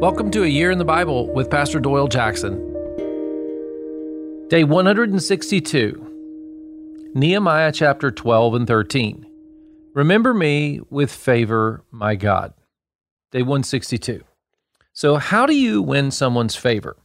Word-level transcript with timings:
Welcome 0.00 0.30
to 0.30 0.44
A 0.44 0.46
Year 0.46 0.70
in 0.70 0.78
the 0.78 0.84
Bible 0.86 1.30
with 1.30 1.50
Pastor 1.50 1.78
Doyle 1.78 2.08
Jackson. 2.08 2.56
Day 4.48 4.64
162, 4.64 7.12
Nehemiah 7.14 7.70
chapter 7.70 8.10
12 8.10 8.54
and 8.54 8.66
13. 8.66 9.26
Remember 9.92 10.32
me 10.32 10.80
with 10.88 11.12
favor, 11.12 11.84
my 11.90 12.14
God. 12.14 12.54
Day 13.30 13.42
162. 13.42 14.24
So, 14.94 15.16
how 15.16 15.44
do 15.44 15.54
you 15.54 15.82
win 15.82 16.10
someone's 16.10 16.56
favor? 16.56 16.96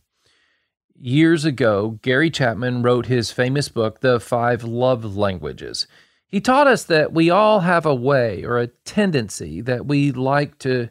Years 0.98 1.44
ago, 1.44 2.00
Gary 2.02 2.30
Chapman 2.30 2.82
wrote 2.82 3.08
his 3.08 3.30
famous 3.30 3.68
book, 3.68 4.00
The 4.00 4.22
Five 4.22 4.64
Love 4.64 5.18
Languages. 5.18 5.86
He 6.27 6.40
taught 6.40 6.68
us 6.68 6.86
that 6.86 7.12
we 7.12 7.30
all 7.30 7.59
have 7.59 7.86
a 7.86 7.94
way 7.94 8.46
or 8.46 8.58
a 8.58 8.68
tendency 8.68 9.59
that 9.59 9.86
we 9.86 10.14
like 10.14 10.58
to 10.59 10.88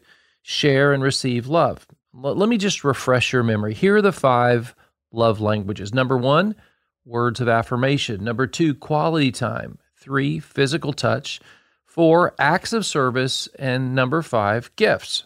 share 0.47 0.93
and 0.93 1.01
receive 1.01 1.47
love. 1.47 1.87
Let 2.13 2.47
me 2.47 2.57
just 2.57 2.83
refresh 2.83 3.33
your 3.33 3.41
memory. 3.41 3.73
Here 3.73 3.95
are 3.95 4.01
the 4.01 4.11
five 4.11 4.75
love 5.11 5.41
languages. 5.41 5.91
Number 5.91 6.17
one, 6.19 6.55
words 7.03 7.41
of 7.41 7.49
affirmation. 7.49 8.23
Number 8.23 8.45
two, 8.45 8.75
quality 8.75 9.31
time. 9.31 9.79
Three, 9.97 10.39
physical 10.39 10.93
touch. 10.93 11.39
Four, 11.87 12.35
acts 12.37 12.73
of 12.73 12.85
service. 12.85 13.49
And 13.57 13.95
number 13.95 14.21
five, 14.21 14.69
gifts. 14.75 15.25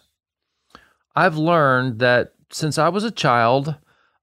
I've 1.14 1.36
learned 1.36 1.98
that 1.98 2.32
since 2.50 2.78
I 2.78 2.88
was 2.88 3.04
a 3.04 3.10
child, 3.10 3.74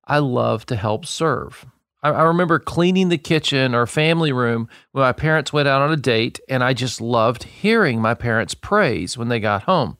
I 0.03 0.17
love 0.17 0.65
to 0.65 0.75
help 0.75 1.05
serve. 1.05 1.67
I, 2.01 2.09
I 2.09 2.23
remember 2.23 2.57
cleaning 2.57 3.09
the 3.09 3.19
kitchen 3.19 3.75
or 3.75 3.85
family 3.85 4.31
room 4.31 4.67
when 4.93 5.03
my 5.03 5.13
parents 5.13 5.53
went 5.53 5.67
out 5.67 5.83
on 5.83 5.93
a 5.93 5.97
date, 5.97 6.39
and 6.49 6.63
I 6.63 6.73
just 6.73 7.01
loved 7.01 7.43
hearing 7.43 8.01
my 8.01 8.15
parents' 8.15 8.55
praise 8.55 9.15
when 9.15 9.27
they 9.27 9.39
got 9.39 9.63
home. 9.63 9.97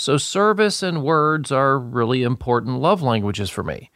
So, 0.00 0.16
service 0.16 0.82
and 0.82 1.02
words 1.02 1.52
are 1.52 1.78
really 1.78 2.22
important 2.22 2.78
love 2.78 3.02
languages 3.02 3.50
for 3.50 3.62
me. 3.62 3.90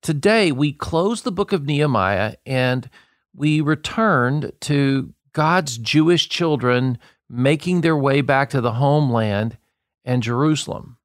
Today, 0.00 0.50
we 0.50 0.72
close 0.72 1.20
the 1.20 1.30
book 1.30 1.52
of 1.52 1.66
Nehemiah 1.66 2.36
and 2.46 2.88
we 3.36 3.60
returned 3.60 4.52
to 4.62 5.12
God's 5.34 5.76
Jewish 5.76 6.30
children 6.30 6.96
making 7.28 7.82
their 7.82 7.98
way 7.98 8.22
back 8.22 8.48
to 8.48 8.62
the 8.62 8.72
homeland 8.72 9.58
and 10.06 10.22
Jerusalem. 10.22 10.96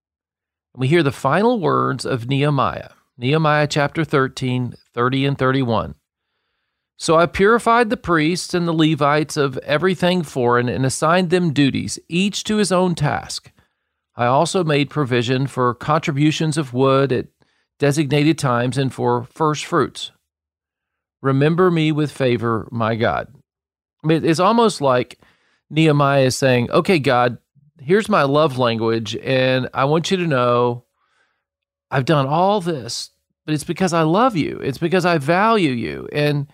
We 0.73 0.88
hear 0.88 1.03
the 1.03 1.11
final 1.11 1.59
words 1.59 2.06
of 2.06 2.30
Nehemiah, 2.30 2.91
Nehemiah 3.17 3.67
chapter 3.67 4.06
13, 4.06 4.75
30 4.94 5.25
and 5.25 5.38
31. 5.38 5.95
So 6.95 7.17
I 7.17 7.25
purified 7.25 7.89
the 7.89 7.97
priests 7.97 8.53
and 8.53 8.66
the 8.66 8.72
Levites 8.72 9.36
of 9.36 9.58
everything 9.58 10.23
foreign 10.23 10.69
and 10.69 10.86
assigned 10.86 11.31
them 11.31 11.52
duties, 11.52 12.00
each 12.08 12.45
to 12.45 12.56
his 12.56 12.72
own 12.72 12.95
task. 12.95 13.52
I 14.20 14.25
also 14.25 14.66
made 14.66 14.89
provision 14.89 15.48
for 15.48 15.73
contributions 15.73 16.58
of 16.58 16.73
wood 16.73 17.14
at 17.14 17.28
designated 17.80 18.38
times 18.38 18.78
and 18.78 18.94
for 18.94 19.23
first 19.23 19.64
fruits. 19.64 20.12
Remember 21.22 21.72
me 21.72 21.94
with 21.94 22.12
favor, 22.12 22.67
my 22.70 22.95
God. 22.95 23.34
I 24.03 24.08
mean, 24.08 24.25
it's 24.25 24.42
almost 24.42 24.81
like 24.81 25.20
Nehemiah 25.70 26.25
is 26.25 26.38
saying, 26.38 26.70
Okay, 26.70 27.00
God, 27.00 27.38
here's 27.80 28.09
my 28.09 28.23
love 28.23 28.58
language, 28.58 29.16
and 29.16 29.70
I 29.73 29.86
want 29.86 30.12
you 30.12 30.17
to 30.17 30.28
know 30.28 30.84
I've 31.90 32.03
done 32.03 32.28
all 32.28 32.59
this, 32.59 33.12
but 33.45 33.56
it's 33.56 33.64
because 33.64 33.94
I 33.94 34.02
love 34.02 34.36
you. 34.36 34.59
It's 34.62 34.78
because 34.78 35.06
I 35.06 35.17
value 35.17 35.72
you. 35.72 36.09
And 36.12 36.52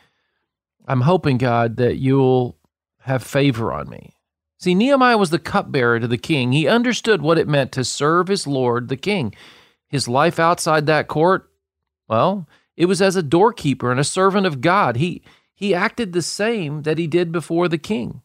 I'm 0.88 1.02
hoping, 1.02 1.40
God, 1.40 1.78
that 1.78 1.98
you'll 1.98 2.60
have 3.00 3.24
favor 3.24 3.74
on 3.74 3.90
me. 3.90 4.14
See, 4.58 4.74
Nehemiah 4.74 5.18
was 5.18 5.30
the 5.30 5.40
cupbearer 5.40 6.00
to 6.00 6.08
the 6.08 6.18
king. 6.18 6.52
He 6.52 6.68
understood 6.68 7.22
what 7.22 7.38
it 7.38 7.48
meant 7.48 7.72
to 7.74 7.84
serve 7.84 8.28
his 8.28 8.48
lord, 8.48 8.88
the 8.88 8.98
king. 8.98 9.36
His 9.88 10.08
life 10.08 10.40
outside 10.40 10.86
that 10.86 11.08
court, 11.08 11.50
well, 12.08 12.48
it 12.76 12.86
was 12.86 13.02
as 13.02 13.16
a 13.16 13.24
doorkeeper 13.24 13.92
and 13.92 14.00
a 14.00 14.06
servant 14.06 14.48
of 14.48 14.62
God. 14.62 14.98
He, 14.98 15.24
he 15.54 15.74
acted 15.74 16.14
the 16.14 16.22
same 16.22 16.84
that 16.84 16.98
he 16.98 17.08
did 17.08 17.32
before 17.32 17.68
the 17.68 17.78
king. 17.78 18.22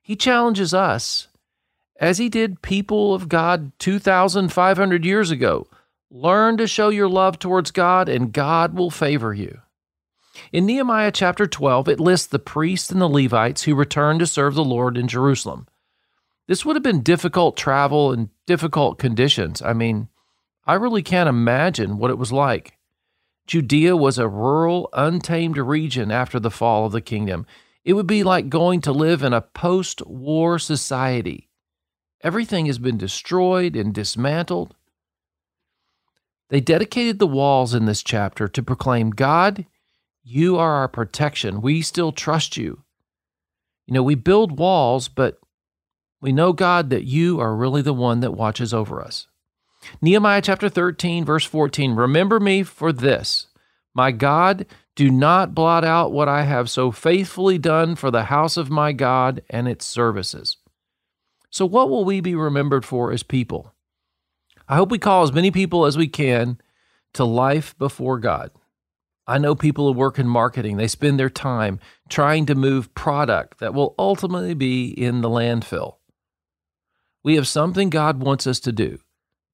He 0.00 0.16
challenges 0.16 0.74
us, 0.74 1.28
as 2.00 2.18
he 2.18 2.28
did 2.28 2.62
people 2.62 3.14
of 3.14 3.28
God 3.28 3.72
2,500 3.78 5.04
years 5.04 5.30
ago 5.30 5.68
learn 6.12 6.58
to 6.58 6.66
show 6.66 6.90
your 6.90 7.08
love 7.08 7.38
towards 7.38 7.70
God, 7.70 8.08
and 8.08 8.32
God 8.32 8.74
will 8.76 8.90
favor 8.90 9.32
you. 9.32 9.60
In 10.52 10.66
Nehemiah 10.66 11.12
chapter 11.12 11.46
12, 11.46 11.88
it 11.88 12.00
lists 12.00 12.26
the 12.26 12.38
priests 12.38 12.90
and 12.90 13.00
the 13.00 13.08
Levites 13.08 13.64
who 13.64 13.74
returned 13.74 14.20
to 14.20 14.26
serve 14.26 14.54
the 14.54 14.64
Lord 14.64 14.96
in 14.96 15.08
Jerusalem. 15.08 15.66
This 16.46 16.64
would 16.64 16.76
have 16.76 16.82
been 16.82 17.02
difficult 17.02 17.56
travel 17.56 18.12
and 18.12 18.30
difficult 18.46 18.98
conditions. 18.98 19.62
I 19.62 19.72
mean, 19.72 20.08
I 20.66 20.74
really 20.74 21.02
can't 21.02 21.28
imagine 21.28 21.98
what 21.98 22.10
it 22.10 22.18
was 22.18 22.32
like. 22.32 22.78
Judea 23.46 23.96
was 23.96 24.18
a 24.18 24.28
rural, 24.28 24.88
untamed 24.92 25.58
region 25.58 26.10
after 26.10 26.38
the 26.38 26.50
fall 26.50 26.86
of 26.86 26.92
the 26.92 27.00
kingdom. 27.00 27.46
It 27.84 27.94
would 27.94 28.06
be 28.06 28.22
like 28.22 28.48
going 28.48 28.80
to 28.82 28.92
live 28.92 29.22
in 29.22 29.32
a 29.32 29.40
post 29.40 30.06
war 30.06 30.58
society. 30.58 31.48
Everything 32.22 32.66
has 32.66 32.78
been 32.78 32.96
destroyed 32.96 33.74
and 33.74 33.92
dismantled. 33.92 34.74
They 36.50 36.60
dedicated 36.60 37.18
the 37.18 37.26
walls 37.26 37.74
in 37.74 37.86
this 37.86 38.02
chapter 38.02 38.46
to 38.46 38.62
proclaim 38.62 39.10
God, 39.10 39.66
you 40.22 40.56
are 40.56 40.72
our 40.74 40.88
protection. 40.88 41.60
We 41.60 41.82
still 41.82 42.12
trust 42.12 42.56
you. 42.56 42.82
You 43.86 43.94
know, 43.94 44.02
we 44.02 44.14
build 44.14 44.58
walls, 44.58 45.08
but 45.08 45.38
we 46.20 46.32
know, 46.32 46.52
God, 46.52 46.90
that 46.90 47.04
you 47.04 47.40
are 47.40 47.56
really 47.56 47.82
the 47.82 47.92
one 47.92 48.20
that 48.20 48.32
watches 48.32 48.72
over 48.72 49.02
us. 49.02 49.26
Nehemiah 50.00 50.40
chapter 50.40 50.68
13, 50.68 51.24
verse 51.24 51.44
14 51.44 51.94
Remember 51.94 52.38
me 52.38 52.62
for 52.62 52.92
this. 52.92 53.46
My 53.94 54.12
God, 54.12 54.66
do 54.94 55.10
not 55.10 55.54
blot 55.54 55.84
out 55.84 56.12
what 56.12 56.28
I 56.28 56.42
have 56.42 56.70
so 56.70 56.92
faithfully 56.92 57.58
done 57.58 57.96
for 57.96 58.10
the 58.10 58.24
house 58.24 58.56
of 58.56 58.70
my 58.70 58.92
God 58.92 59.42
and 59.50 59.66
its 59.68 59.84
services. 59.84 60.56
So, 61.50 61.66
what 61.66 61.90
will 61.90 62.04
we 62.04 62.20
be 62.20 62.34
remembered 62.34 62.84
for 62.84 63.12
as 63.12 63.22
people? 63.22 63.74
I 64.68 64.76
hope 64.76 64.90
we 64.90 64.98
call 64.98 65.24
as 65.24 65.32
many 65.32 65.50
people 65.50 65.84
as 65.84 65.98
we 65.98 66.08
can 66.08 66.58
to 67.14 67.24
life 67.24 67.76
before 67.78 68.18
God. 68.18 68.50
I 69.32 69.38
know 69.38 69.54
people 69.54 69.86
who 69.90 69.98
work 69.98 70.18
in 70.18 70.28
marketing, 70.28 70.76
they 70.76 70.86
spend 70.86 71.18
their 71.18 71.30
time 71.30 71.80
trying 72.10 72.44
to 72.46 72.54
move 72.54 72.94
product 72.94 73.60
that 73.60 73.72
will 73.72 73.94
ultimately 73.98 74.52
be 74.52 74.88
in 74.88 75.22
the 75.22 75.30
landfill. 75.30 75.94
We 77.24 77.36
have 77.36 77.48
something 77.48 77.88
God 77.88 78.22
wants 78.22 78.46
us 78.46 78.60
to 78.60 78.72
do. 78.72 78.98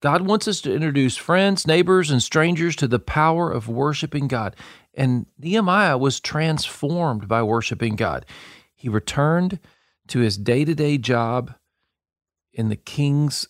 God 0.01 0.23
wants 0.23 0.49
us 0.49 0.59
to 0.61 0.73
introduce 0.73 1.15
friends, 1.15 1.65
neighbors, 1.65 2.11
and 2.11 2.21
strangers 2.21 2.75
to 2.75 2.89
the 2.89 2.99
power 2.99 3.49
of 3.49 3.69
worshiping 3.69 4.27
God. 4.27 4.53
And 4.95 5.27
Nehemiah 5.37 5.97
was 5.97 6.19
transformed 6.19 7.29
by 7.29 7.41
worshiping 7.41 7.95
God. 7.95 8.25
He 8.75 8.89
returned 8.89 9.59
to 10.09 10.19
his 10.19 10.37
day 10.37 10.65
to 10.65 10.75
day 10.75 10.97
job 10.97 11.53
in 12.51 12.67
the 12.67 12.75
king's 12.75 13.47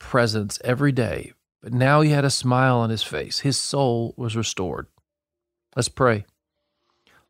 presence 0.00 0.58
every 0.64 0.90
day, 0.90 1.34
but 1.62 1.72
now 1.72 2.00
he 2.00 2.10
had 2.10 2.24
a 2.24 2.30
smile 2.30 2.78
on 2.78 2.90
his 2.90 3.04
face. 3.04 3.40
His 3.40 3.56
soul 3.56 4.12
was 4.16 4.34
restored. 4.34 4.88
Let's 5.74 5.88
pray. 5.88 6.26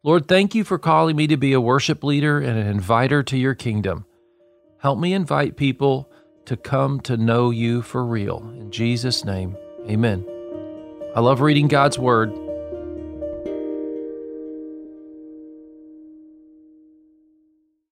Lord, 0.03 0.27
thank 0.27 0.55
you 0.55 0.65
for 0.65 0.79
calling 0.79 1.15
me 1.15 1.29
to 1.29 1.37
be 1.37 1.53
a 1.53 1.61
worship 1.61 2.03
leader 2.03 2.41
and 2.41 2.59
an 2.59 2.67
inviter 2.67 3.23
to 3.23 3.37
your 3.37 3.55
kingdom. 3.55 4.05
Help 4.79 4.99
me 4.99 5.13
invite 5.13 5.57
people 5.57 6.11
to 6.47 6.57
come 6.57 6.99
to 7.03 7.17
know 7.17 7.51
you 7.51 7.83
for 7.83 8.05
real. 8.05 8.39
In 8.59 8.73
Jesus' 8.73 9.25
name, 9.25 9.57
amen. 9.89 10.27
I 11.15 11.21
love 11.21 11.41
reading 11.41 11.69
God's 11.69 12.01
word. 12.01 12.33